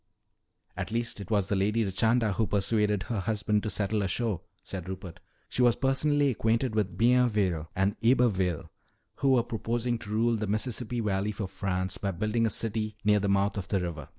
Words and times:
"At 0.75 0.89
least 0.89 1.21
it 1.21 1.29
was 1.29 1.47
the 1.47 1.55
Lady 1.55 1.85
Richanda 1.85 2.33
who 2.33 2.47
persuaded 2.47 3.03
her 3.03 3.19
husband 3.19 3.61
to 3.61 3.69
settle 3.69 4.01
ashore," 4.01 4.41
said 4.63 4.89
Rupert. 4.89 5.19
"She 5.47 5.61
was 5.61 5.75
personally 5.75 6.29
acquainted 6.31 6.73
with 6.73 6.97
Bienville 6.97 7.69
and 7.75 7.95
Iberville 8.03 8.71
who 9.17 9.33
were 9.33 9.43
proposing 9.43 9.99
to 9.99 10.09
rule 10.09 10.37
the 10.37 10.47
Mississippi 10.47 11.01
valley 11.01 11.31
for 11.31 11.45
France 11.47 11.99
by 11.99 12.09
building 12.09 12.47
a 12.47 12.49
city 12.49 12.97
near 13.03 13.19
the 13.19 13.29
mouth 13.29 13.57
of 13.57 13.67
the 13.67 13.79
river. 13.79 14.09